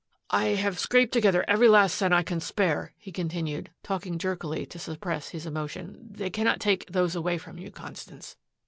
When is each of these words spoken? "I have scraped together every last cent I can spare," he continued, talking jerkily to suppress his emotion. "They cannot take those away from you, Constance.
"I 0.31 0.45
have 0.57 0.79
scraped 0.79 1.13
together 1.13 1.45
every 1.47 1.67
last 1.69 1.93
cent 1.93 2.11
I 2.11 2.23
can 2.23 2.39
spare," 2.39 2.91
he 2.97 3.11
continued, 3.11 3.69
talking 3.83 4.17
jerkily 4.17 4.65
to 4.65 4.79
suppress 4.79 5.29
his 5.29 5.45
emotion. 5.45 6.07
"They 6.09 6.31
cannot 6.31 6.59
take 6.59 6.87
those 6.89 7.15
away 7.15 7.37
from 7.37 7.59
you, 7.59 7.69
Constance. 7.69 8.35